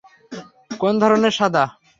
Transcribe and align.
কোন 0.79 0.93
ধরণের 1.01 1.33
সাদা? 1.33 1.63